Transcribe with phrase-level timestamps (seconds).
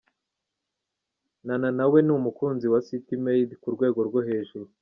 [1.45, 4.67] Nana nawe ni umukunzi wa City Maid ku rwego ryo hejuru.